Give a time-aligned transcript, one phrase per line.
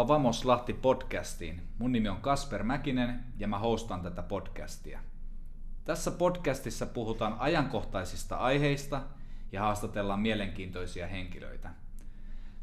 [0.00, 1.62] Tervetuloa Vamos Lahti podcastiin.
[1.78, 5.00] Mun nimi on Kasper Mäkinen ja mä hostan tätä podcastia.
[5.84, 9.00] Tässä podcastissa puhutaan ajankohtaisista aiheista
[9.52, 11.70] ja haastatellaan mielenkiintoisia henkilöitä.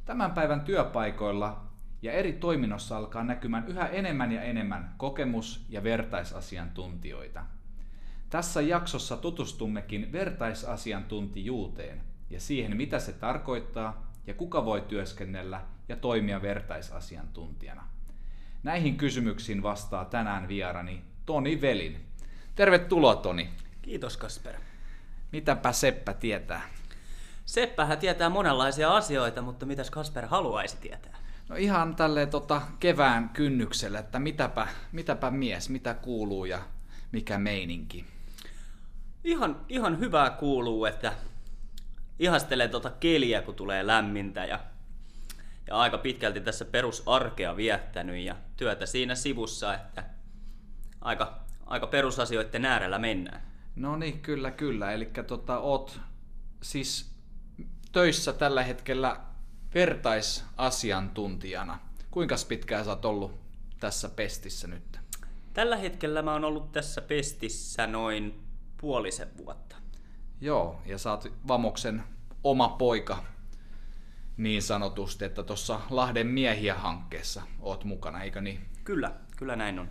[0.05, 1.61] Tämän päivän työpaikoilla
[2.01, 7.45] ja eri toiminnossa alkaa näkymään yhä enemmän ja enemmän kokemus- ja vertaisasiantuntijoita.
[8.29, 16.41] Tässä jaksossa tutustummekin vertaisasiantuntijuuteen ja siihen, mitä se tarkoittaa ja kuka voi työskennellä ja toimia
[16.41, 17.87] vertaisasiantuntijana.
[18.63, 22.05] Näihin kysymyksiin vastaa tänään vierani Toni Velin.
[22.55, 23.49] Tervetuloa Toni.
[23.81, 24.55] Kiitos Kasper.
[25.31, 26.61] Mitäpä Seppä tietää?
[27.45, 31.17] Seppähän tietää monenlaisia asioita, mutta mitäs Kasper haluaisi tietää?
[31.49, 36.59] No ihan tälle tota, kevään kynnykselle, että mitäpä, mitäpä mies, mitä kuuluu ja
[37.11, 38.05] mikä meininki?
[39.23, 41.13] Ihan, ihan hyvää kuuluu, että
[42.19, 44.59] ihastelee tota keliä, kun tulee lämmintä ja,
[45.67, 50.03] ja aika pitkälti tässä perusarkea viettänyt ja työtä siinä sivussa, että
[51.01, 53.41] aika, aika perusasioiden äärellä mennään.
[53.75, 54.91] No niin, kyllä, kyllä.
[54.91, 55.99] Eli tota, oot
[56.61, 57.11] siis
[57.91, 59.19] töissä tällä hetkellä
[59.73, 61.79] vertaisasiantuntijana.
[62.11, 63.39] Kuinka pitkään sä oot ollut
[63.79, 64.99] tässä pestissä nyt?
[65.53, 68.43] Tällä hetkellä mä oon ollut tässä pestissä noin
[68.81, 69.75] puolisen vuotta.
[70.41, 72.03] Joo, ja sä oot Vamoksen
[72.43, 73.23] oma poika
[74.37, 78.65] niin sanotusti, että tuossa Lahden miehiä hankkeessa oot mukana, eikö niin?
[78.83, 79.89] Kyllä, kyllä näin on.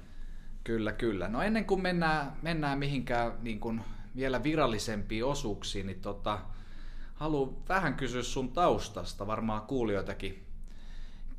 [0.65, 1.29] Kyllä, kyllä.
[1.29, 3.81] No ennen kuin mennään, mennään mihinkään niin kuin
[4.17, 6.39] vielä virallisempiin osuuksiin, niin tota,
[7.15, 9.27] haluan vähän kysyä sun taustasta.
[9.27, 10.47] Varmaan kuulijoitakin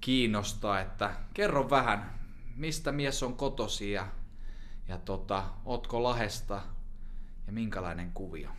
[0.02, 2.20] kiinnostaa, että kerro vähän,
[2.56, 4.08] mistä mies on kotosi ja,
[4.88, 6.62] ja tota, ootko Lahesta
[7.48, 8.50] ja minkälainen kuvio?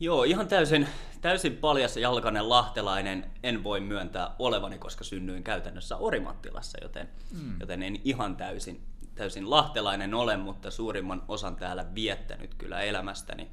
[0.00, 0.88] Joo, ihan täysin,
[1.20, 7.60] täysin paljas jalkainen lahtelainen en voi myöntää olevani, koska synnyin käytännössä Orimattilassa, joten, mm.
[7.60, 13.50] joten en ihan täysin, täysin lahtelainen ole, mutta suurimman osan täällä viettänyt kyllä elämästäni.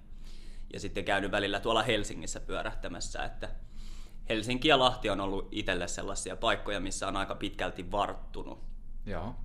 [0.73, 3.49] Ja sitten käynyt välillä tuolla Helsingissä pyörähtämässä, että
[4.29, 8.63] Helsinki ja Lahti on ollut itselle sellaisia paikkoja, missä on aika pitkälti varttunut.
[9.05, 9.35] Joo.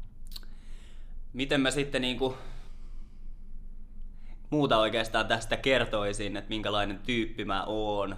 [1.33, 2.35] Miten mä sitten niin kuin
[4.51, 8.17] muuta oikeastaan tästä kertoisin, että minkälainen tyyppi mä oon.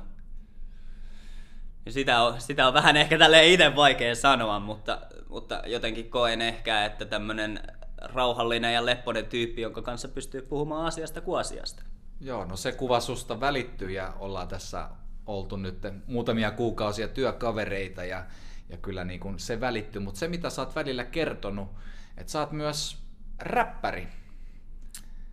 [1.87, 6.41] Ja sitä on, sitä on vähän ehkä tälle itse vaikea sanoa, mutta, mutta jotenkin koen
[6.41, 7.61] ehkä, että tämmönen
[8.03, 11.83] rauhallinen ja lepponen tyyppi, jonka kanssa pystyy puhumaan asiasta kuin asiasta.
[12.21, 14.89] Joo, no se kuva susta välittyy ja ollaan tässä
[15.27, 18.25] oltu nyt muutamia kuukausia työkavereita ja,
[18.69, 21.69] ja kyllä niin kuin se välittyy, mutta se mitä sä oot välillä kertonut,
[22.17, 22.99] että sä oot myös
[23.39, 24.09] räppäri.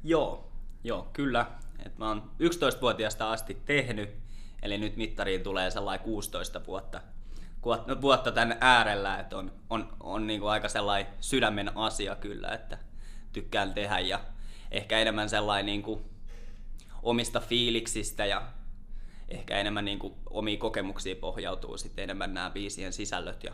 [0.03, 0.46] Joo,
[0.83, 1.45] Joo, kyllä.
[1.85, 4.09] Et mä oon 11-vuotiaasta asti tehnyt,
[4.61, 7.01] eli nyt mittariin tulee sellainen 16 vuotta,
[8.01, 12.77] vuotta tämän äärellä, että on, on, on niinku aika sellainen sydämen asia kyllä, että
[13.33, 14.19] tykkään tehdä ja
[14.71, 16.01] ehkä enemmän sellainen niinku
[17.03, 18.41] omista fiiliksistä ja
[19.29, 23.53] ehkä enemmän niinku omiin kokemuksiin pohjautuu sitten enemmän nämä biisien sisällöt ja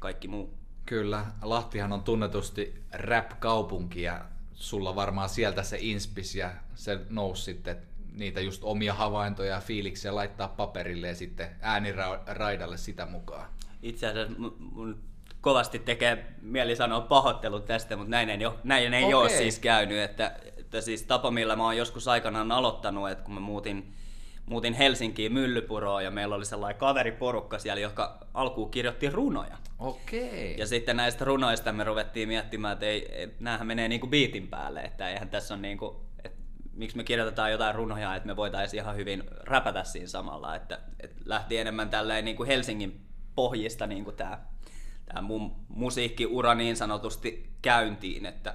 [0.00, 0.54] kaikki muu.
[0.86, 4.24] Kyllä, Lahtihan on tunnetusti rap-kaupunki ja
[4.56, 7.76] sulla varmaan sieltä se inspis ja se nousi sitten
[8.12, 13.48] niitä just omia havaintoja ja fiiliksiä laittaa paperille ja sitten ääniraidalle sitä mukaan.
[13.82, 14.98] Itse asiassa mun
[15.40, 19.14] kovasti tekee mieli sanoa pahoittelut tästä, mutta näin ei, ole, näin ei okay.
[19.14, 19.98] ole siis käynyt.
[19.98, 23.94] Että, että siis tapa, millä mä oon joskus aikanaan aloittanut, että kun mä muutin
[24.46, 29.58] muutin Helsinkiin Myllypuroon ja meillä oli sellainen kaveriporukka siellä, joka alkuun kirjoitti runoja.
[29.78, 30.54] Okei.
[30.58, 34.80] Ja sitten näistä runoista me ruvettiin miettimään, että ei, et, näähän menee niinku biitin päälle,
[34.80, 36.38] että eihän tässä on niinku, että
[36.72, 41.22] miksi me kirjoitetaan jotain runoja, että me voitaisiin ihan hyvin räpätä siinä samalla, että, että
[41.24, 44.38] lähti enemmän tälleen niinku Helsingin pohjista niinku tämä
[45.06, 48.54] tää mun musiikkiura niin sanotusti käyntiin, että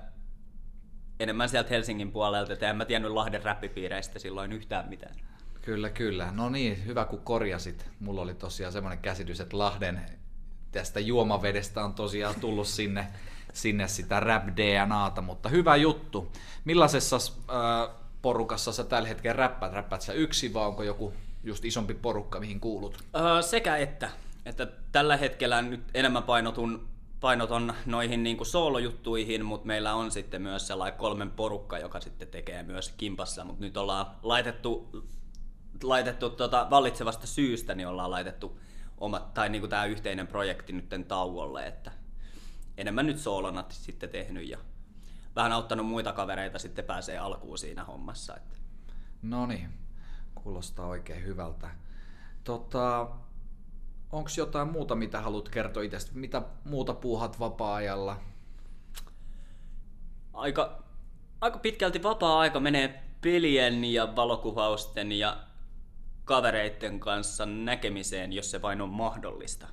[1.19, 5.15] enemmän sieltä Helsingin puolelta, että en mä tiennyt Lahden räppipiireistä silloin yhtään mitään.
[5.61, 6.31] Kyllä, kyllä.
[6.31, 7.85] No niin, hyvä kun korjasit.
[7.99, 10.01] Mulla oli tosiaan semmoinen käsitys, että Lahden
[10.71, 13.07] tästä juomavedestä on tosiaan tullut sinne,
[13.53, 16.31] sinne sitä rap DNAta, mutta hyvä juttu.
[16.65, 19.73] Millaisessa äh, porukassa sä tällä hetkellä räppäät?
[19.73, 21.13] Räppäät sä yksin vai onko joku
[21.43, 23.03] just isompi porukka, mihin kuulut?
[23.15, 24.09] Öö, sekä että.
[24.45, 24.67] että.
[24.91, 26.87] Tällä hetkellä nyt enemmän painotun,
[27.19, 32.63] painoton noihin niin soolojuttuihin, mutta meillä on sitten myös sellainen kolmen porukka, joka sitten tekee
[32.63, 34.89] myös kimpassa, mutta nyt ollaan laitettu
[35.83, 38.59] laitettu tota, vallitsevasta syystä, niin ollaan laitettu
[38.97, 41.91] omat, tai niin tämä yhteinen projekti nyt tauolle, että
[42.77, 44.57] enemmän nyt soolona sitten tehnyt ja
[45.35, 48.37] vähän auttanut muita kavereita sitten pääsee alkuun siinä hommassa.
[48.37, 48.57] Että.
[49.21, 49.69] No niin,
[50.35, 51.69] kuulostaa oikein hyvältä.
[52.43, 53.07] Tota,
[54.11, 56.11] onko jotain muuta, mitä haluat kertoa itsestä?
[56.13, 58.17] Mitä muuta puuhat vapaa-ajalla?
[60.33, 60.83] Aika,
[61.41, 65.37] aika pitkälti vapaa-aika menee pelien ja valokuvausten ja
[66.31, 69.67] kavereiden kanssa näkemiseen, jos se vain on mahdollista.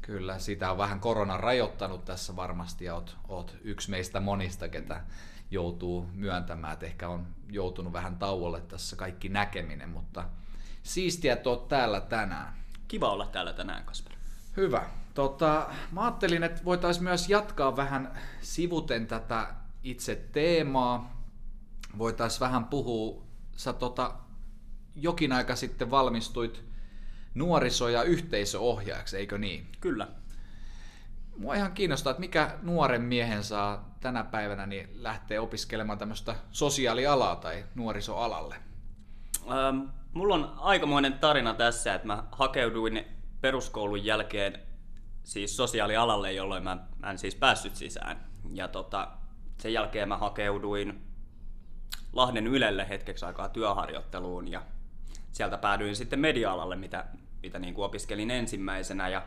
[0.00, 5.00] Kyllä, sitä on vähän korona rajoittanut tässä varmasti ja oot, oot yksi meistä monista, ketä
[5.50, 10.24] joutuu myöntämään, että ehkä on joutunut vähän tauolle tässä kaikki näkeminen, mutta
[10.82, 12.54] siistiä, että oot täällä tänään.
[12.88, 14.12] Kiva olla täällä tänään, Kasper.
[14.56, 14.86] Hyvä.
[15.14, 21.22] Tota, mä ajattelin, että voitaisiin myös jatkaa vähän sivuten tätä itse teemaa.
[21.98, 23.22] Voitaisiin vähän puhua,
[23.56, 24.14] sä tota,
[24.94, 26.64] jokin aika sitten valmistuit
[27.34, 29.66] nuoriso- ja yhteisöohjaajaksi, eikö niin?
[29.80, 30.08] Kyllä.
[31.36, 37.36] Mua ihan kiinnostaa, että mikä nuoren miehen saa tänä päivänä niin lähteä opiskelemaan tämmöistä sosiaalialaa
[37.36, 38.56] tai nuorisoalalle?
[39.50, 39.80] Ähm,
[40.12, 43.04] mulla on aikamoinen tarina tässä, että mä hakeuduin
[43.40, 44.58] peruskoulun jälkeen
[45.24, 48.26] siis sosiaalialalle, jolloin mä, mä en siis päässyt sisään.
[48.52, 49.08] Ja tota,
[49.58, 51.02] sen jälkeen mä hakeuduin
[52.12, 54.62] Lahden Ylelle hetkeksi aikaa työharjoitteluun ja
[55.32, 57.04] sieltä päädyin sitten media-alalle, mitä,
[57.42, 59.08] mitä niin kuin opiskelin ensimmäisenä.
[59.08, 59.22] Ja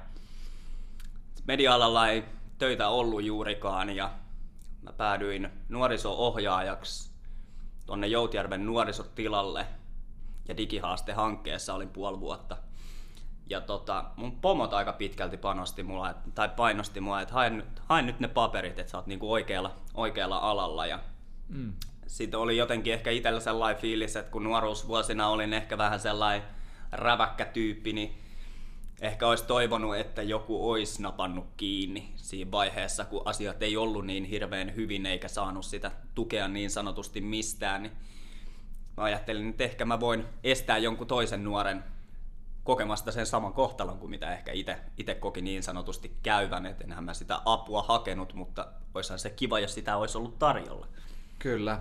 [1.46, 2.24] media-alalla ei
[2.58, 4.12] töitä ollut juurikaan ja
[4.82, 7.14] mä päädyin nuoriso-ohjaajaksi
[7.86, 9.68] tuonne Joutjärven nuorisotilalle
[10.48, 12.58] ja digihaaste-hankkeessa olin puoli vuotta.
[13.50, 18.20] Ja tota, mun pomot aika pitkälti panosti mulla, tai painosti mua, että haen, haen nyt
[18.20, 20.86] ne paperit, että sä oot niinku oikealla, oikealla alalla.
[20.86, 21.00] Ja
[21.48, 21.74] mm.
[22.08, 26.48] Sitten oli jotenkin ehkä itsellä sellainen fiilis, että kun nuoruusvuosina olin ehkä vähän sellainen
[26.92, 28.20] räväkkä tyyppi, niin
[29.02, 34.24] ehkä olisi toivonut, että joku olisi napannut kiinni siinä vaiheessa, kun asiat ei ollut niin
[34.24, 37.84] hirveän hyvin eikä saanut sitä tukea niin sanotusti mistään.
[37.84, 37.94] Niin
[38.98, 41.84] mä ajattelin, että ehkä mä voin estää jonkun toisen nuoren
[42.64, 44.52] kokemasta sen saman kohtalon kuin mitä ehkä
[44.98, 49.60] itse koki niin sanotusti käyvän, että enhän mä sitä apua hakenut, mutta olisihan se kiva,
[49.60, 50.88] jos sitä olisi ollut tarjolla.
[51.40, 51.80] Kyllä.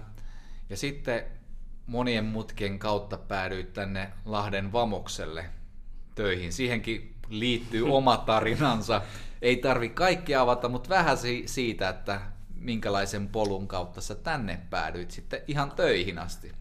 [0.72, 1.24] Ja sitten
[1.86, 5.44] monien mutkien kautta päädyit tänne Lahden Vamokselle
[6.14, 6.52] töihin.
[6.52, 9.02] Siihenkin liittyy oma tarinansa.
[9.42, 11.16] Ei tarvi kaikki avata, mutta vähän
[11.46, 12.20] siitä, että
[12.54, 16.52] minkälaisen polun kautta sä tänne päädyit sitten ihan töihin asti.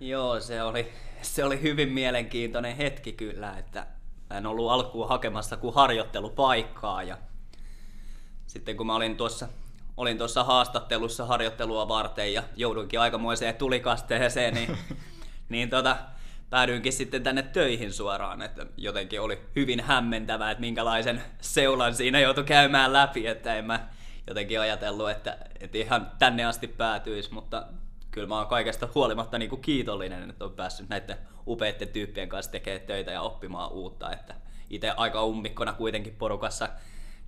[0.00, 0.92] Joo, se oli,
[1.22, 3.86] se oli hyvin mielenkiintoinen hetki kyllä, että
[4.30, 7.18] en ollut alkuun hakemassa kuin harjoittelupaikkaa ja
[8.46, 9.48] sitten kun mä olin tuossa
[9.96, 14.76] olin tuossa haastattelussa harjoittelua varten ja jouduinkin aikamoiseen tulikasteeseen, niin,
[15.48, 15.96] niin tota,
[16.50, 22.44] päädyinkin sitten tänne töihin suoraan, että jotenkin oli hyvin hämmentävää, että minkälaisen seulan siinä joutui
[22.44, 23.88] käymään läpi, että en mä
[24.26, 27.66] jotenkin ajatellut, että, että ihan tänne asti päätyisi, mutta
[28.10, 32.52] kyllä mä oon kaikesta huolimatta niin kuin kiitollinen, että on päässyt näiden upeiden tyyppien kanssa
[32.52, 34.34] tekemään töitä ja oppimaan uutta, että
[34.70, 36.68] itse aika ummikkona kuitenkin porukassa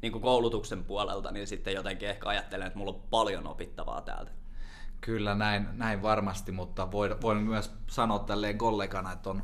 [0.03, 4.31] niin kuin koulutuksen puolelta, niin sitten jotenkin ehkä ajattelen, että mulla on paljon opittavaa täältä.
[5.01, 9.43] Kyllä näin, näin varmasti, mutta voin, voin myös sanoa tälleen kollegana, että on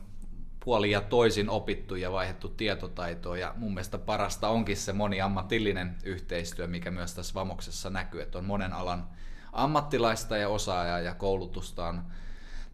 [0.65, 6.67] puoli ja toisin opittu ja vaihdettu tietotaitoa ja mun mielestä parasta onkin se moniammatillinen yhteistyö,
[6.67, 9.09] mikä myös tässä Vamoksessa näkyy, että on monen alan
[9.53, 12.03] ammattilaista ja osaajaa ja koulutusta on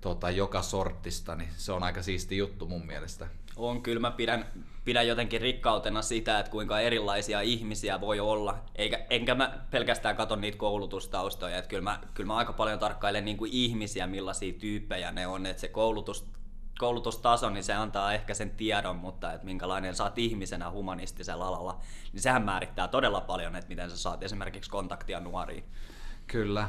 [0.00, 3.26] tota, joka sortista, niin se on aika siisti juttu mun mielestä.
[3.59, 4.47] On, kyllä mä pidän,
[4.85, 8.59] pidän jotenkin rikkautena sitä, että kuinka erilaisia ihmisiä voi olla.
[8.75, 13.25] Eikä, enkä mä pelkästään katso niitä koulutustaustoja, että kyllä mä, kyllä mä aika paljon tarkkailen
[13.25, 16.27] niin kuin ihmisiä, millaisia tyyppejä ne on, että se koulutus,
[16.79, 21.81] koulutustaso, niin se antaa ehkä sen tiedon, mutta että minkälainen saat ihmisenä humanistisella alalla,
[22.12, 25.65] niin sehän määrittää todella paljon, että miten sä saat esimerkiksi kontaktia nuoriin.
[26.27, 26.69] Kyllä.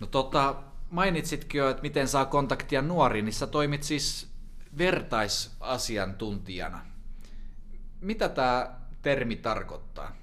[0.00, 0.54] No tota,
[0.90, 4.31] mainitsitkin jo, että miten saa kontaktia nuoriin, niin sä toimit siis
[4.78, 6.80] vertaisasiantuntijana.
[8.00, 10.16] Mitä tämä termi tarkoittaa?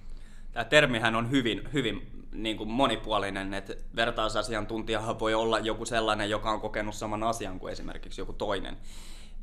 [0.51, 6.51] Tämä termihän on hyvin, hyvin niin kuin monipuolinen, että vertaisasiantuntijahan voi olla joku sellainen, joka
[6.51, 8.77] on kokenut saman asian kuin esimerkiksi joku toinen.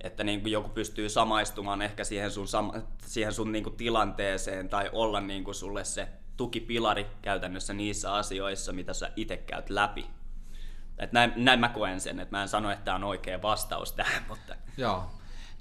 [0.01, 2.47] Että niin kuin joku pystyy samaistumaan ehkä siihen sun,
[3.03, 8.73] siihen sun niin kuin tilanteeseen tai olla niin kuin sulle se tukipilari käytännössä niissä asioissa,
[8.73, 10.07] mitä sä itse käyt läpi.
[10.99, 13.93] Et näin, näin mä koen sen, että mä en sano, että tämä on oikea vastaus
[13.93, 14.55] tähän, mutta...
[14.77, 15.11] Joo.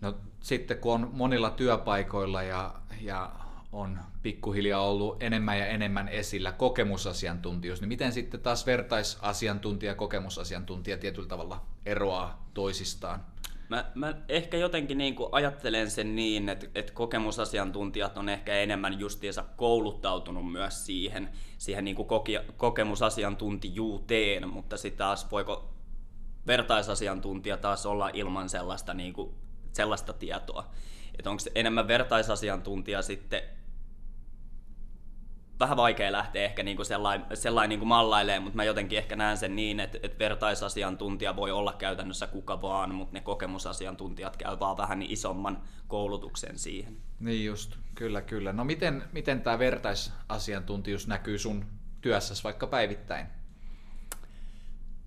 [0.02, 3.32] No sitten kun on monilla työpaikoilla ja, ja
[3.72, 10.98] on pikkuhiljaa ollut enemmän ja enemmän esillä kokemusasiantuntijuus, niin miten sitten taas vertaisasiantuntija ja kokemusasiantuntija
[10.98, 13.26] tietyllä tavalla eroaa toisistaan?
[13.70, 19.00] Mä, mä ehkä jotenkin niin kuin ajattelen sen niin, että, että kokemusasiantuntijat on ehkä enemmän
[19.00, 25.74] justiinsa kouluttautunut myös siihen, siihen niin kuin koke, kokemusasiantuntijuuteen, mutta sitten taas voiko
[26.48, 29.36] vertaisasiantuntija taas olla ilman sellaista, niin kuin,
[29.74, 30.72] sellaista tietoa.
[31.20, 33.42] että onko enemmän vertaisasiantuntija sitten
[35.60, 39.56] vähän vaikea lähteä ehkä niinku sellainen, sellainen niinku mallailemaan, mutta mä jotenkin ehkä näen sen
[39.56, 45.00] niin, että, että vertaisasiantuntija voi olla käytännössä kuka vaan, mutta ne kokemusasiantuntijat käy vaan vähän
[45.00, 46.98] niin isomman koulutuksen siihen.
[47.20, 48.54] Niin just, kyllä kyllä.
[48.54, 51.66] No miten, miten tämä vertaisasiantuntijuus näkyy sun
[52.02, 53.28] työssäsi vaikka päivittäin?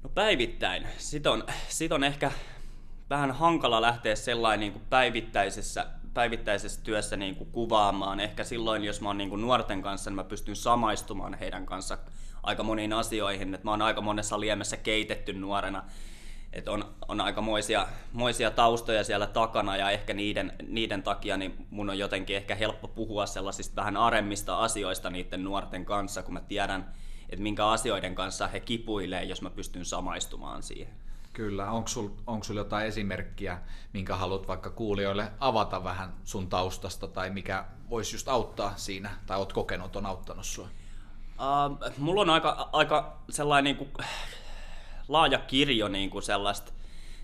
[0.02, 0.86] No päivittäin.
[0.98, 2.32] Sitten on, sit on ehkä
[3.10, 5.86] vähän hankala lähteä sellainen niin kuin päivittäisessä,
[6.18, 8.20] päivittäisessä työssä niin kuin kuvaamaan.
[8.20, 11.98] Ehkä silloin, jos mä oon niin kuin nuorten kanssa, niin mä pystyn samaistumaan heidän kanssa
[12.42, 13.54] aika moniin asioihin.
[13.54, 15.84] Et mä oon aika monessa liemessä keitetty nuorena.
[16.52, 21.66] Et on, on aika moisia, moisia taustoja siellä takana ja ehkä niiden, niiden takia niin
[21.70, 26.40] mun on jotenkin ehkä helppo puhua sellaisista vähän aremmista asioista niiden nuorten kanssa, kun mä
[26.40, 26.92] tiedän,
[27.28, 31.07] että minkä asioiden kanssa he kipuilee, jos mä pystyn samaistumaan siihen.
[31.38, 31.70] Kyllä.
[31.70, 32.10] Onko sulla
[32.42, 33.58] sul jotain esimerkkiä,
[33.92, 39.38] minkä haluat vaikka kuulijoille avata vähän sun taustasta tai mikä voisi just auttaa siinä, tai
[39.38, 40.64] oot kokenut, on auttanut sua?
[40.64, 44.06] Uh, mulla on aika, aika sellainen niin kuin,
[45.08, 46.72] laaja kirjo niin kuin sellaista,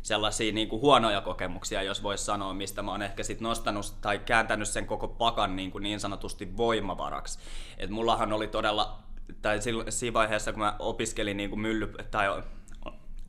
[0.03, 4.19] sellaisia niin kuin huonoja kokemuksia, jos voisi sanoa, mistä mä oon ehkä sit nostanut tai
[4.19, 7.39] kääntänyt sen koko pakan niin, kuin niin sanotusti voimavaraksi.
[7.79, 8.99] Et mullahan oli todella,
[9.43, 12.43] tai siinä vaiheessa kun mä opiskelin niin kuin mylly, tai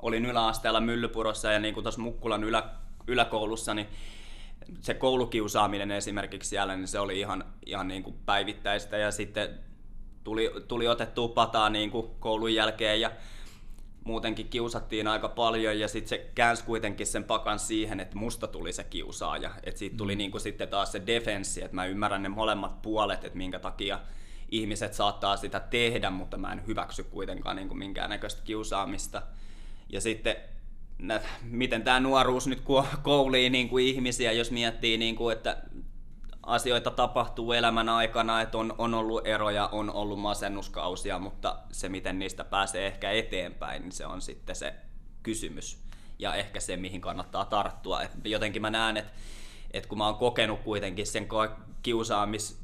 [0.08, 2.64] olin yläasteella Myllypurossa ja niin kuin tuossa Mukkulan ylä,
[3.08, 3.88] yläkoulussa, niin
[4.82, 9.60] se koulukiusaaminen esimerkiksi siellä, niin se oli ihan, ihan niin kuin päivittäistä ja sitten
[10.24, 13.12] tuli, tuli otettua pataa niin kuin koulun jälkeen ja
[14.04, 18.74] muutenkin kiusattiin aika paljon ja sitten se käänsi kuitenkin sen pakan siihen, että musta tuli
[18.74, 19.52] se kiusaaja.
[19.64, 20.18] Että siitä tuli mm.
[20.18, 24.00] niin kuin sitten taas se defenssi, että mä ymmärrän ne molemmat puolet, että minkä takia
[24.50, 29.22] ihmiset saattaa sitä tehdä, mutta mä en hyväksy kuitenkaan niin kuin minkäännäköistä kiusaamista.
[29.89, 30.36] Ja sitten
[31.44, 32.63] miten tämä nuoruus nyt
[33.04, 35.58] koulii niin kuin ihmisiä, jos miettii, niin kuin, että
[36.44, 42.20] asioita tapahtuu elämän aikana, että on, on ollut eroja, on ollut masennuskausia, mutta se, miten
[42.20, 44.74] niistä pääsee ehkä eteenpäin, niin se on sitten se
[45.24, 45.84] kysymys
[46.20, 48.01] ja ehkä se, mihin kannattaa tarttua.
[48.01, 49.12] Et jotenkin mä näen, että,
[49.72, 51.27] että kun mä oon kokenut kuitenkin sen
[51.84, 52.62] kiusaamis,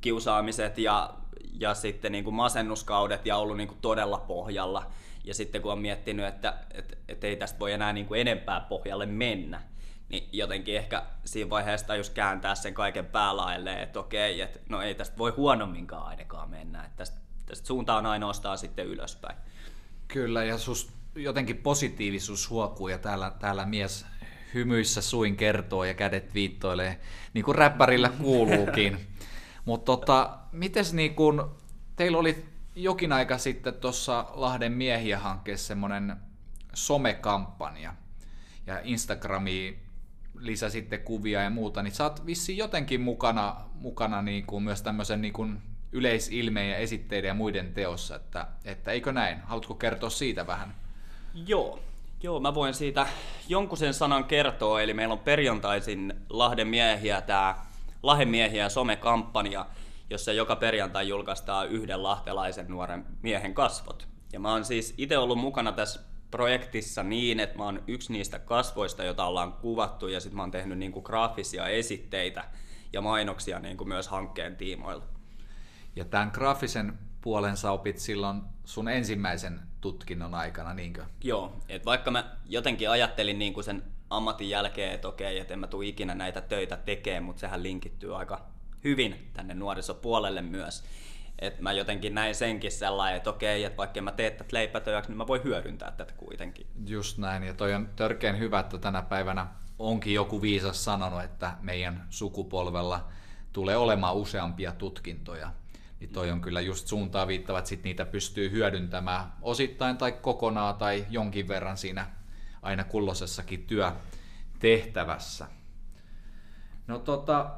[0.00, 1.14] kiusaamiset ja,
[1.60, 4.90] ja sitten niin kuin masennuskaudet ja ollut niin kuin todella pohjalla,
[5.24, 8.60] ja sitten kun on miettinyt, että et, et ei tästä voi enää niin kuin enempää
[8.60, 9.62] pohjalle mennä,
[10.08, 14.94] niin jotenkin ehkä siinä vaiheessa tajus kääntää sen kaiken päälailleen, että okei, että no ei
[14.94, 17.16] tästä voi huonomminkaan ainakaan mennä, että tästä,
[17.46, 19.36] tästä suunta on ainoastaan sitten ylöspäin.
[20.08, 24.06] Kyllä, ja sus jotenkin positiivisuus huokuu, ja täällä, täällä mies
[24.54, 27.00] hymyissä suin kertoo ja kädet viittoilee,
[27.34, 28.98] niin kuin räppärillä kuuluukin.
[29.64, 31.56] Mutta tota, mites niin kun,
[31.96, 32.44] teillä oli
[32.76, 36.16] jokin aika sitten tuossa Lahden miehiä-hankkeessa semmoinen
[36.74, 37.94] somekampanja,
[38.66, 39.78] ja Instagramiin
[40.38, 45.20] lisäsitte kuvia ja muuta, niin sä oot vissiin jotenkin mukana, mukana niin kuin myös tämmöisen
[45.20, 45.62] niin kuin
[45.92, 49.40] yleisilmeen ja esitteiden ja muiden teossa, että, että eikö näin?
[49.40, 50.74] Haluatko kertoa siitä vähän?
[51.46, 51.80] Joo,
[52.22, 53.06] Joo, mä voin siitä
[53.48, 57.56] jonkun sen sanan kertoa, eli meillä on perjantaisin Lahden miehiä tämä
[58.02, 59.66] Lahden miehiä somekampanja,
[60.10, 64.08] jossa joka perjantai julkaistaan yhden lahtelaisen nuoren miehen kasvot.
[64.32, 68.38] Ja mä oon siis itse ollut mukana tässä projektissa niin, että mä oon yksi niistä
[68.38, 72.44] kasvoista, joita ollaan kuvattu, ja sitten mä oon tehnyt niinku graafisia esitteitä
[72.92, 75.04] ja mainoksia niinku myös hankkeen tiimoilla.
[75.96, 81.04] Ja tämän graafisen puolen sä opit silloin sun ensimmäisen tutkinnon aikana, niinkö?
[81.24, 85.66] Joo, että vaikka mä jotenkin ajattelin niinku sen ammatin jälkeen, että okei, että en mä
[85.66, 88.53] tule ikinä näitä töitä tekemään, mutta sehän linkittyy aika
[88.84, 90.84] hyvin tänne nuorisopuolelle myös.
[91.38, 95.18] Et mä jotenkin näin senkin sellainen, että okei, että vaikka mä teen tätä leipätöjäksi, niin
[95.18, 96.66] mä voin hyödyntää tätä kuitenkin.
[96.86, 99.46] Just näin, ja toi on törkeän hyvä, että tänä päivänä
[99.78, 103.08] onkin joku viisas sanonut, että meidän sukupolvella
[103.52, 105.52] tulee olemaan useampia tutkintoja.
[106.00, 110.74] Niin toi on kyllä just suuntaa viittava, että sit niitä pystyy hyödyntämään osittain tai kokonaan
[110.74, 112.06] tai jonkin verran siinä
[112.62, 115.46] aina kullosessakin työtehtävässä.
[116.86, 117.50] No tota,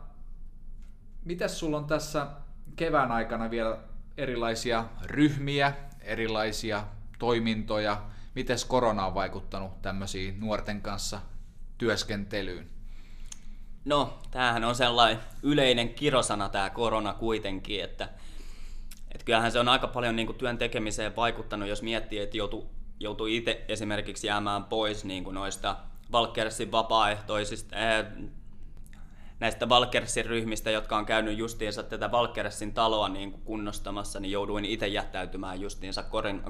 [1.26, 2.26] mitäs sulla on tässä
[2.76, 3.78] kevään aikana vielä
[4.16, 6.84] erilaisia ryhmiä, erilaisia
[7.18, 8.02] toimintoja?
[8.34, 11.20] Miten korona on vaikuttanut tämmöisiin nuorten kanssa
[11.78, 12.68] työskentelyyn?
[13.84, 18.08] No, tämähän on sellainen yleinen kirosana tämä korona kuitenkin, että,
[19.12, 22.70] että kyllähän se on aika paljon niin kuin työn tekemiseen vaikuttanut, jos miettii, että joutuu,
[23.00, 25.76] joutuu itse esimerkiksi jäämään pois niin kuin noista
[26.12, 28.12] Valkersin vapaaehtoisista, ää,
[29.40, 34.64] näistä Valkersin ryhmistä, jotka on käynyt justiinsa tätä Valkersin taloa niin kuin kunnostamassa, niin jouduin
[34.64, 36.04] itse jättäytymään justiinsa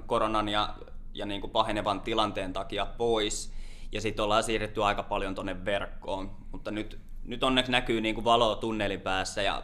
[0.07, 0.75] koronan ja,
[1.15, 3.53] ja niin kuin pahenevan tilanteen takia pois.
[3.93, 6.37] Ja sitten ollaan siirretty aika paljon tuonne verkkoon.
[6.53, 9.63] Mutta nyt, nyt onneksi näkyy niin kuin valoa tunnelin päässä ja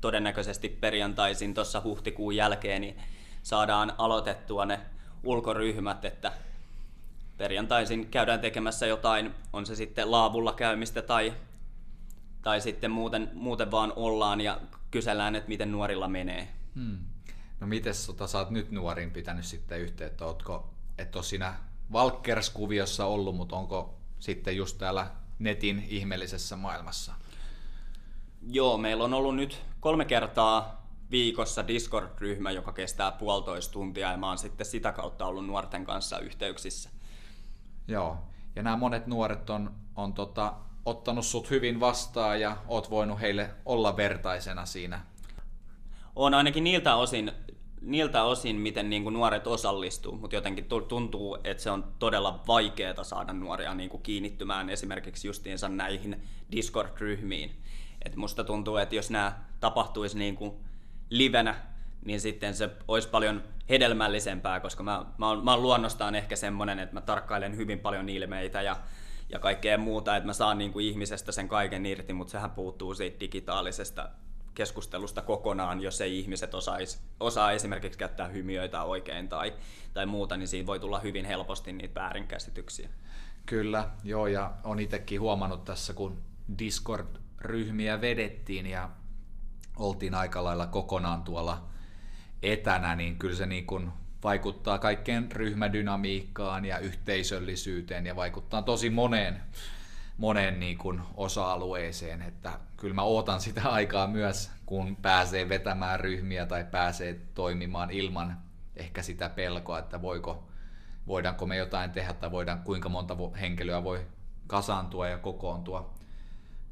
[0.00, 2.96] todennäköisesti perjantaisin tuossa huhtikuun jälkeen niin
[3.42, 4.80] saadaan aloitettua ne
[5.24, 6.32] ulkoryhmät, että
[7.36, 11.34] perjantaisin käydään tekemässä jotain, on se sitten laavulla käymistä tai,
[12.42, 16.48] tai sitten muuten, muuten vaan ollaan ja kysellään, että miten nuorilla menee.
[16.74, 16.98] Hmm.
[17.60, 20.24] No miten tota, sä oot nyt nuoriin pitänyt sitten yhteyttä?
[20.24, 21.54] Ootko, et ole siinä
[21.92, 27.12] Valkkerskuviossa ollut, mutta onko sitten just täällä netin ihmeellisessä maailmassa?
[28.50, 34.28] Joo, meillä on ollut nyt kolme kertaa viikossa Discord-ryhmä, joka kestää puolitoista tuntia ja mä
[34.28, 36.90] oon sitten sitä kautta ollut nuorten kanssa yhteyksissä.
[37.88, 38.18] Joo,
[38.56, 40.54] ja nämä monet nuoret on, on tota,
[40.88, 45.00] ottanut sut hyvin vastaan ja oot voinut heille olla vertaisena siinä.
[46.16, 47.32] On ainakin niiltä osin,
[47.80, 53.04] niiltä osin miten niin kuin nuoret osallistuu, mutta jotenkin tuntuu, että se on todella vaikeaa
[53.04, 57.50] saada nuoria niin kuin kiinnittymään esimerkiksi justiinsa näihin Discord-ryhmiin.
[58.04, 60.52] Et musta tuntuu, että jos nämä tapahtuisi niin kuin
[61.10, 61.54] livenä,
[62.04, 66.78] niin sitten se olisi paljon hedelmällisempää, koska mä, mä, oon, mä oon luonnostaan ehkä semmoinen,
[66.78, 68.76] että mä tarkkailen hyvin paljon ilmeitä ja,
[69.28, 72.94] ja kaikkea muuta, että mä saan niin kuin ihmisestä sen kaiken irti, mutta sehän puuttuu
[72.94, 74.10] siitä digitaalisesta
[74.54, 79.52] keskustelusta kokonaan, jos ei ihmiset osais, osaa esimerkiksi käyttää hymiöitä oikein tai,
[79.94, 82.88] tai muuta, niin siinä voi tulla hyvin helposti niitä väärinkäsityksiä.
[83.46, 86.22] Kyllä, joo, ja on itsekin huomannut tässä, kun
[86.58, 88.90] Discord-ryhmiä vedettiin ja
[89.76, 91.68] oltiin aika lailla kokonaan tuolla
[92.42, 93.92] etänä, niin kyllä se niin kuin
[94.24, 99.40] vaikuttaa kaikkeen ryhmädynamiikkaan ja yhteisöllisyyteen ja vaikuttaa tosi moneen,
[100.18, 106.46] moneen niin kuin osa-alueeseen, että kyllä mä ootan sitä aikaa myös, kun pääsee vetämään ryhmiä
[106.46, 108.38] tai pääsee toimimaan ilman
[108.76, 110.48] ehkä sitä pelkoa, että voiko,
[111.06, 114.06] voidaanko me jotain tehdä tai voidaan, kuinka monta henkilöä voi
[114.46, 115.94] kasaantua ja kokoontua,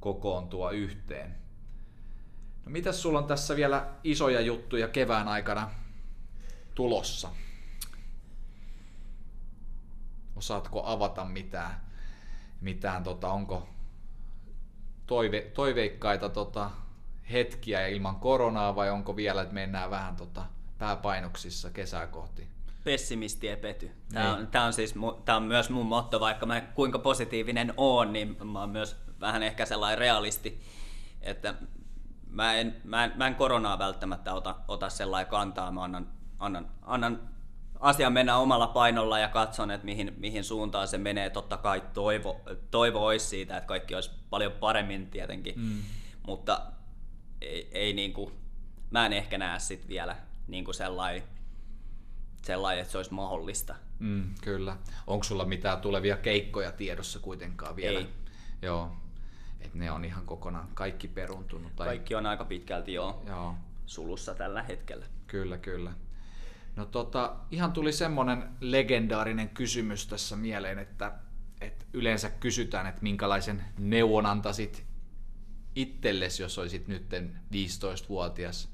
[0.00, 1.35] kokoontua yhteen.
[2.64, 5.70] No mitäs sulla on tässä vielä isoja juttuja kevään aikana
[6.76, 7.28] tulossa?
[10.36, 11.86] Osaatko avata mitään?
[12.60, 13.68] mitään tota, onko
[15.06, 16.70] toive, toiveikkaita tota,
[17.32, 20.46] hetkiä ilman koronaa vai onko vielä, että mennään vähän tota,
[20.78, 22.48] pääpainoksissa kesää kohti?
[22.84, 23.90] Pessimisti ei pety.
[24.12, 24.46] Tämä on, niin.
[24.46, 28.60] tämä on, siis, tämä on myös mun motto, vaikka mä kuinka positiivinen oon, niin mä
[28.60, 30.60] oon myös vähän ehkä sellainen realisti,
[31.22, 31.54] että
[32.30, 36.08] mä en, mä en, mä en koronaa välttämättä ota, ota sellainen kantaa, mä annan,
[36.38, 37.29] annan, annan
[37.81, 41.31] asian mennä omalla painolla ja katson, että mihin, mihin suuntaan se menee.
[41.31, 45.83] Totta kai toivo, toivo olisi siitä, että kaikki olisi paljon paremmin tietenkin, mm.
[46.27, 46.62] mutta
[47.40, 48.33] ei, ei niin kuin,
[48.90, 50.16] mä en ehkä näe sit vielä
[50.49, 51.22] niin kuin sellainen,
[52.42, 53.75] sellainen, että se olisi mahdollista.
[53.99, 54.77] Mm, kyllä.
[55.07, 57.99] Onko sulla mitään tulevia keikkoja tiedossa kuitenkaan vielä?
[57.99, 58.09] Ei.
[58.62, 58.96] Joo,
[59.61, 61.77] että ne on ihan kokonaan kaikki peruntunut.
[61.77, 61.87] Tai...
[61.87, 63.55] Kaikki on aika pitkälti jo Joo.
[63.87, 65.07] sulussa tällä hetkellä.
[65.27, 65.92] Kyllä, kyllä.
[66.76, 71.12] No tota, ihan tuli semmoinen legendaarinen kysymys tässä mieleen, että,
[71.60, 74.86] että yleensä kysytään, että minkälaisen neuvon antaisit
[75.74, 77.06] itsellesi, jos olisit nyt
[77.52, 78.68] 15-vuotias.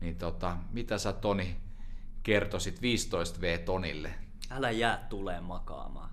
[0.00, 1.56] Niin tota, mitä sä Toni
[2.22, 4.14] kertoisit 15V Tonille?
[4.50, 6.10] Älä jää tulee makaamaan.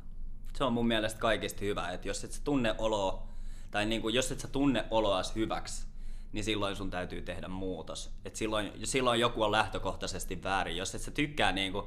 [0.58, 3.28] Se on mun mielestä kaikista hyvä, että jos et sä tunne oloa,
[3.72, 5.88] tai niin kuin, jos et sä tunne oloas hyväksi,
[6.36, 8.12] niin silloin sun täytyy tehdä muutos.
[8.26, 10.78] Et silloin, silloin joku on lähtökohtaisesti väärin.
[10.78, 11.86] Jos et sä tykkää niin kuin,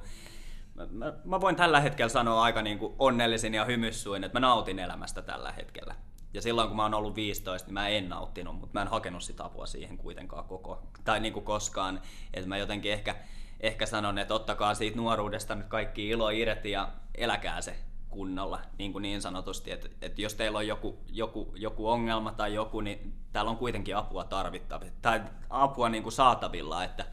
[0.91, 4.79] mä, mä voin tällä hetkellä sanoa aika niin kuin onnellisin ja hymyssuin, että mä nautin
[4.79, 5.95] elämästä tällä hetkellä.
[6.35, 9.23] Ja silloin kun mä oon ollut 15, niin mä en nauttinut, mutta mä en hakenut
[9.23, 12.01] sitä apua siihen kuitenkaan koko, tai niin kuin koskaan.
[12.35, 13.17] Että mä jotenkin ehkä,
[13.61, 18.93] ehkä sanon, että ottakaa siitä nuoruudesta nyt kaikki ilo irti ja eläkää se kunnolla niin,
[18.93, 23.15] kuin niin sanotusti, että, että jos teillä on joku, joku, joku ongelma tai joku, niin
[23.33, 27.07] täällä on kuitenkin apua tarvittavilla, tai apua niin kuin saatavilla, että,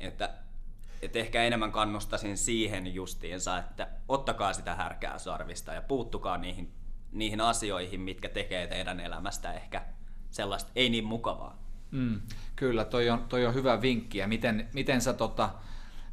[0.00, 0.30] että,
[1.02, 6.72] että ehkä enemmän kannustaisin siihen justiinsa, että ottakaa sitä härkää sarvista ja puuttukaa niihin,
[7.12, 9.82] niihin asioihin, mitkä tekee teidän elämästä ehkä
[10.30, 11.58] sellaista ei niin mukavaa.
[11.90, 12.20] Mm,
[12.56, 14.18] kyllä, toi on, toi on hyvä vinkki.
[14.18, 15.50] Ja miten, miten sä tota,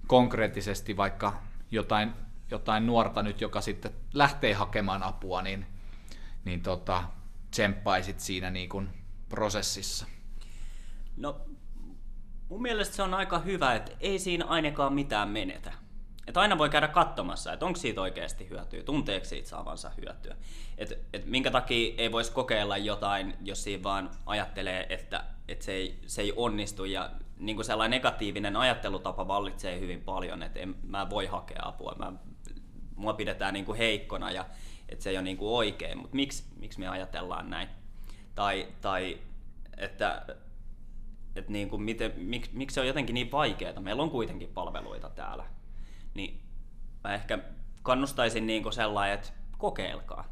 [0.07, 1.33] konkreettisesti vaikka
[1.71, 2.13] jotain
[2.51, 5.65] jotain nuorta nyt, joka sitten lähtee hakemaan apua, niin,
[6.45, 7.03] niin tota,
[7.51, 8.89] tsemppaisit siinä niin kuin
[9.29, 10.05] prosessissa?
[11.17, 11.41] No,
[12.49, 15.73] mun mielestä se on aika hyvä, että ei siinä ainakaan mitään menetä.
[16.27, 20.35] Että aina voi käydä katsomassa, että onko siitä oikeasti hyötyä, tunteeko siitä saavansa hyötyä.
[20.77, 25.71] Että et minkä takia ei voisi kokeilla jotain, jos siinä vaan ajattelee, että, että se,
[25.71, 26.85] ei, se ei onnistu.
[26.85, 31.95] Ja niin kuin sellainen negatiivinen ajattelutapa vallitsee hyvin paljon, että en, mä voi hakea apua,
[31.99, 32.13] mä
[33.01, 34.45] mua pidetään niin kuin heikkona ja
[34.89, 37.69] että se ei ole niin kuin oikein, mutta miksi, miksi me ajatellaan näin?
[38.35, 39.17] Tai, tai
[39.77, 40.25] että,
[41.35, 43.81] että niin kuin miten, mik, miksi se on jotenkin niin vaikeaa.
[43.81, 45.45] Meillä on kuitenkin palveluita täällä.
[46.13, 46.41] Niin
[47.03, 47.39] mä ehkä
[47.83, 50.25] kannustaisin niin kuin sellainen, että kokeilkaa.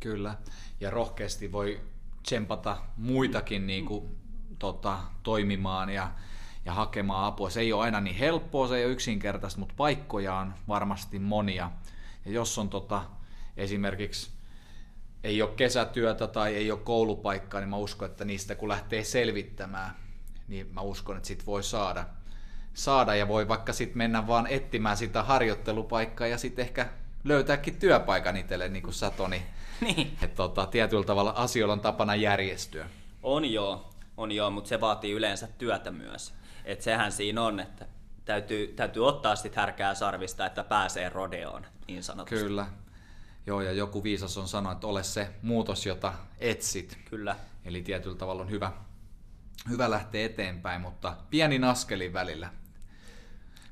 [0.00, 0.34] Kyllä,
[0.80, 1.80] ja rohkeasti voi
[2.22, 4.16] tsempata muitakin niin kuin,
[4.58, 6.10] tota, toimimaan ja,
[6.64, 7.50] ja hakemaan apua.
[7.50, 11.70] Se ei ole aina niin helppoa, se ei ole yksinkertaista, mutta paikkoja on varmasti monia.
[12.26, 13.02] Ja jos on tota,
[13.56, 14.30] esimerkiksi
[15.24, 19.96] ei ole kesätyötä tai ei ole koulupaikkaa, niin mä uskon, että niistä kun lähtee selvittämään,
[20.48, 22.06] niin mä uskon, että sit voi saada,
[22.74, 26.88] saada ja voi vaikka sitten mennä vaan etsimään sitä harjoittelupaikkaa ja sitten ehkä
[27.24, 29.42] löytääkin työpaikan itselle, niin kuin sä Toni.
[29.80, 30.18] Niin.
[30.22, 32.88] Että tota, tietyllä tavalla asioilla on tapana järjestyä.
[33.22, 36.34] On joo, on joo, mutta se vaatii yleensä työtä myös.
[36.64, 37.86] Et sehän siinä on, että
[38.26, 42.44] täytyy, täytyy ottaa sit härkää sarvista, että pääsee rodeoon, niin sanotusti.
[42.44, 42.66] Kyllä.
[43.46, 46.98] Joo, ja joku viisas on sanonut, että ole se muutos, jota etsit.
[47.10, 47.36] Kyllä.
[47.64, 48.72] Eli tietyllä tavalla on hyvä,
[49.68, 52.50] hyvä lähteä eteenpäin, mutta pienin askelin välillä.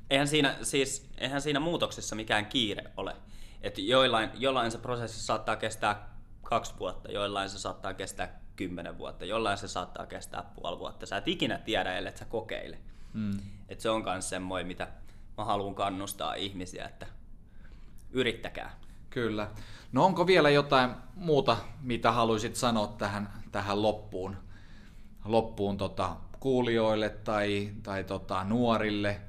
[0.09, 3.15] Eihän siinä, siis, eihän siinä muutoksessa mikään kiire ole.
[3.61, 9.25] Että joillain, jollain se prosessi saattaa kestää kaksi vuotta, joillain se saattaa kestää kymmenen vuotta,
[9.25, 11.05] jollain se saattaa kestää puoli vuotta.
[11.05, 12.79] Sä et ikinä tiedä, ellei sä kokeile.
[13.13, 13.41] Mm.
[13.69, 14.87] Et se on myös semmoinen, mitä
[15.37, 17.07] mä haluan kannustaa ihmisiä, että
[18.11, 18.71] yrittäkää.
[19.09, 19.47] Kyllä.
[19.91, 24.37] No onko vielä jotain muuta, mitä haluaisit sanoa tähän, tähän loppuun,
[25.25, 29.21] loppuun tota, kuulijoille tai, tai tota, nuorille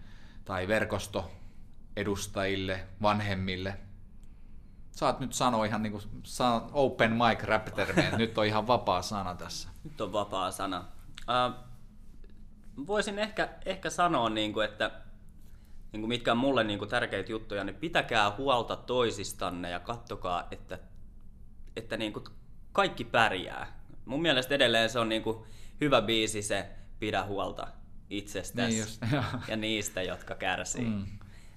[0.44, 3.78] tai verkostoedustajille, vanhemmille?
[4.90, 6.02] Saat nyt sanoa ihan niin kuin
[6.72, 7.68] open mic rap
[8.16, 9.68] nyt on ihan vapaa sana tässä.
[9.84, 10.78] Nyt on vapaa sana.
[10.78, 10.84] Uh,
[12.86, 14.90] voisin ehkä, ehkä sanoa, niin kuin, että
[15.92, 20.48] niin kuin mitkä on mulle niin kuin tärkeitä juttuja, niin pitäkää huolta toisistanne ja kattokaa,
[20.50, 20.78] että,
[21.76, 22.24] että niin kuin
[22.72, 23.80] kaikki pärjää.
[24.04, 25.46] Mun mielestä edelleen se on niin kuin
[25.80, 26.66] hyvä biisi se
[26.98, 27.68] Pidä huolta
[28.10, 29.02] itsestäsi niin just,
[29.48, 30.84] ja niistä, jotka kärsii.
[30.84, 31.06] Mm.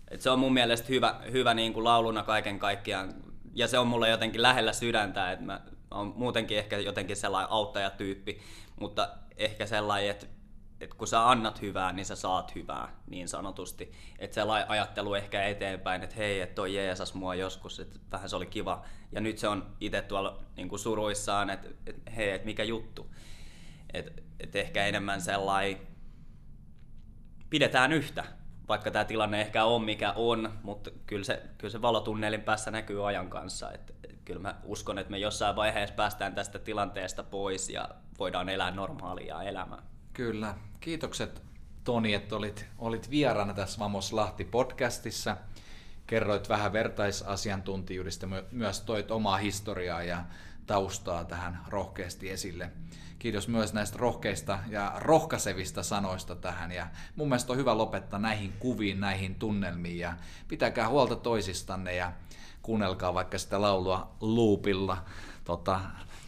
[0.08, 3.14] Et se on mun mielestä hyvä, hyvä niin kuin lauluna kaiken kaikkiaan.
[3.54, 8.40] Ja se on mulle jotenkin lähellä sydäntä, että mä oon muutenkin ehkä jotenkin sellainen auttajatyyppi,
[8.80, 10.26] mutta ehkä sellainen, että
[10.82, 13.92] että kun sä annat hyvää, niin sä saat hyvää, niin sanotusti.
[14.20, 18.36] Että se ajattelu ehkä eteenpäin, että hei, että toi Jeesus mua joskus, että vähän se
[18.36, 18.86] oli kiva.
[19.12, 23.12] Ja nyt se on itse tuolla niin kuin suruissaan, että, että hei, että mikä juttu.
[23.94, 25.88] Että että ehkä enemmän sellainen,
[27.50, 28.24] pidetään yhtä,
[28.68, 33.08] vaikka tämä tilanne ehkä on mikä on, mutta kyllä se, kyllä se valotunnelin päässä näkyy
[33.08, 33.72] ajan kanssa.
[33.72, 33.94] Että
[34.26, 37.90] kyllä mä uskon, että me jossain vaiheessa päästään tästä tilanteesta pois ja
[38.20, 39.82] voidaan elää normaalia elämää.
[40.20, 40.56] Kyllä.
[40.80, 41.42] Kiitokset
[41.84, 45.38] Toni, että olit, olit vieraana tässä Vamos Lahti podcastissa.
[46.08, 50.24] Kerroit vähän vertaisasiantuntijuudesta, myös toit omaa historiaa ja
[50.66, 52.72] taustaa tähän rohkeasti esille.
[53.20, 56.72] Kiitos myös näistä rohkeista ja rohkaisevista sanoista tähän.
[56.72, 60.00] Ja mun mielestä on hyvä lopettaa näihin kuviin, näihin tunnelmiin.
[60.00, 60.14] Ja
[60.48, 62.14] pitäkää huolta toisistanne ja
[62.62, 65.06] kuunnelkaa vaikka sitä laulua loopilla
[65.44, 65.80] tota,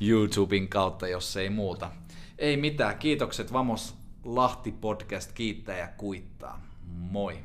[0.01, 1.91] YouTuben kautta, jos ei muuta.
[2.41, 2.99] Ei mitään.
[2.99, 6.61] Kiitokset Vamos Lahti podcast kiittää ja kuittaa.
[6.87, 7.37] Moi!